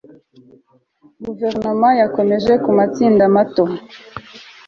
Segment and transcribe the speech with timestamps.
[1.23, 3.63] guverinoma yakomereje ku matsinda mato